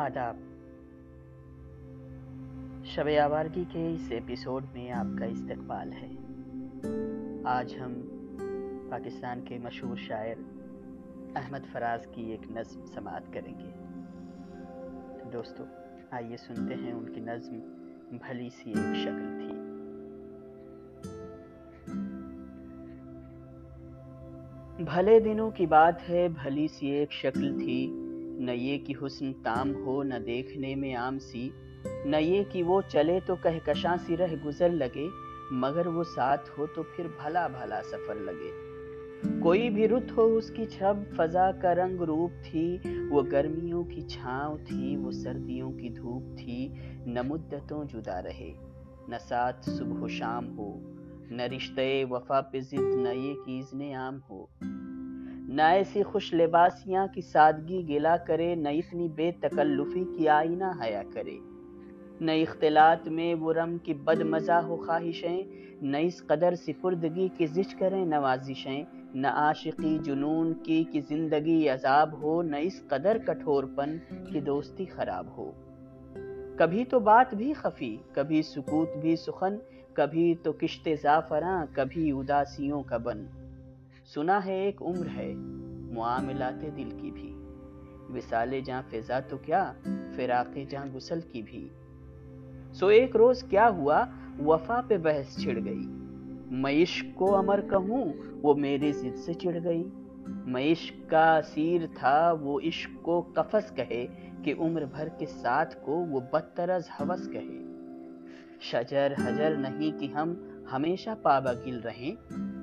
[0.00, 0.36] آداب۔
[2.84, 6.12] شب آوارگی کے اس ایپیسوڈ میں آپ کا استقبال ہے۔
[7.44, 7.92] آج ہم
[8.90, 10.34] پاکستان کے مشہور شاعر
[11.36, 13.70] احمد فراز کی ایک نظم سماعت کریں گے۔
[15.32, 15.64] دوستو،
[16.10, 17.60] آئیے سنتے ہیں ان کی نظم
[18.10, 19.50] بھلی سی ایک شکل تھی۔
[24.84, 28.06] بھلے دنوں کی بات ہے، بھلی سی ایک شکل تھی۔
[28.40, 31.50] نہ یہ کی حسن تام ہو نہ دیکھنے میں عام سی،
[32.04, 35.08] نہ یہ کہ وہ چلے تو کہکشاں سی رہ گزر لگے،
[35.50, 38.50] مگر وہ ساتھ ہو تو پھر بھلا بھلا سفر لگے۔
[39.40, 42.78] کوئی بھی رت ہو اس کی چھب، فضا کا رنگ روپ تھی،
[43.10, 46.68] وہ گرمیوں کی چھاؤں تھی، وہ سردیوں کی دھوپ تھی،
[47.06, 48.52] نہ مدتوں جدا رہے،
[49.08, 50.80] نہ ساتھ صبح و شام ہو،
[51.30, 54.46] نہ رشتے وفا پہ ضد، نہ یہ کی عام ہو۔
[55.50, 61.02] نہ ایسی خوش لباسیاں کی سادگی گلا کرے، نہ اتنی بے تکلفی کی آئینہ حیا
[61.12, 61.38] کرے۔
[62.20, 65.42] نہ اختلاط میں وہ رم کی بد مزہ ہو خواہشیں،
[65.82, 72.22] نہ اس قدر سپردگی کی زچ کریں نوازشیں، نہ عاشقی جنون کی کی زندگی عذاب
[72.22, 75.52] ہو، نہ اس قدر کٹھور پن کی دوستی خراب ہو۔
[76.56, 79.56] کبھی تو بات بھی خفی، کبھی سکوت بھی سخن،
[79.92, 83.24] کبھی تو کشت زعفراں کبھی اداسیوں کا بن۔
[84.14, 85.34] سنا ہے ایک عمر ہے،
[85.94, 87.36] معاملات دل کی بھی۔
[88.14, 89.72] وسالے جہاں فضا تو کیا،
[90.16, 91.68] فراق جہاں غسل کی بھی۔
[92.72, 94.04] سو ایک روز کیا ہوا،
[94.46, 95.86] وفا پہ بحث چھڑ گئی۔
[96.50, 99.88] میں عشق کو امر کہوں، وہ میرے ضد سے چڑھ گئی۔
[100.26, 104.06] میں عشق کا اسیر تھا، وہ عشق کو قفص کہے
[104.42, 107.58] کہ عمر بھر کے ساتھ کو وہ بدتر از حوث کہے۔
[108.60, 110.34] شجر حجر نہیں کہ ہم
[110.72, 112.14] ہمیشہ پابگل رہیں،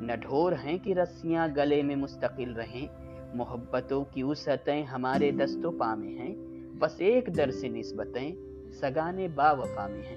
[0.00, 2.86] نہ ڈھور ہیں کہ رسیاں گلے میں مستقل رہیں۔
[3.34, 6.36] محبتوں کی وسعتیں ہمارے دست و پا میں ہیں۔
[6.78, 8.34] بس ایک در سے نسبتیں
[8.72, 10.16] سگانے با وفا میں ہیں۔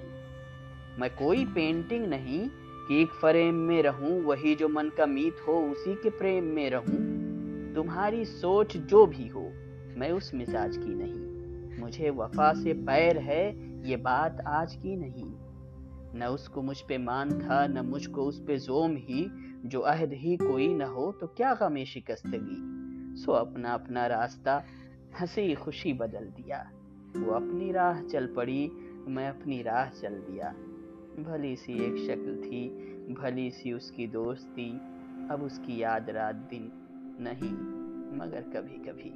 [0.98, 2.48] میں کوئی پینٹنگ نہیں
[2.88, 6.70] کہ ایک فریم میں رہوں، وہی جو من کا میت ہو، اسی کے پریم میں
[6.70, 7.20] رہوں۔
[7.74, 9.48] تمہاری سوچ جو بھی ہو،
[9.96, 11.20] میں اس مزاج کی نہیں۔
[11.80, 13.52] مجھے وفا سے پیر ہے،
[13.84, 15.29] یہ بات آج کی نہیں۔
[16.14, 19.26] نہ اس کو مجھ پہ مان تھا، نہ مجھ کو اس پہ زوم ہی،
[19.64, 22.56] جو عہد ہی کوئی نہ ہو تو کیا غم شکستگی؟
[23.16, 24.60] سو اپنا اپنا راستہ،
[25.20, 26.62] ہنسی خوشی بدل دیا۔
[27.14, 30.52] وہ اپنی راہ چل پڑی، میں اپنی راہ چل دیا۔
[31.18, 32.68] بھلی سی ایک شکل تھی،
[33.20, 34.78] بھلی سی اس کی دوستی۔
[35.28, 36.68] اب اس کی یاد رات دن
[37.18, 37.54] نہیں،
[38.16, 39.10] مگر کبھی کبھی۔